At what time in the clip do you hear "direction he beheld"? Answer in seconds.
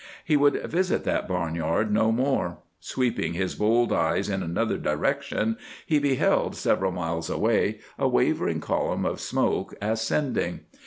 4.79-6.55